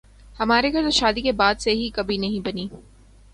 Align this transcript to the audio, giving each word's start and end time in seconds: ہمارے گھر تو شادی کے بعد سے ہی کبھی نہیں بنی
ہمارے 0.35 0.71
گھر 0.73 0.83
تو 0.83 0.89
شادی 0.91 1.21
کے 1.21 1.31
بعد 1.33 1.55
سے 1.59 1.71
ہی 1.71 1.89
کبھی 1.93 2.17
نہیں 2.17 2.45
بنی 2.45 2.67